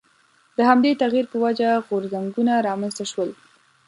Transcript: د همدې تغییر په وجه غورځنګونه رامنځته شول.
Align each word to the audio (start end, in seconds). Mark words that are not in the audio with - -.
د 0.57 0.59
همدې 0.69 0.91
تغییر 1.01 1.25
په 1.31 1.37
وجه 1.45 1.69
غورځنګونه 1.87 2.53
رامنځته 2.67 3.03
شول. 3.11 3.29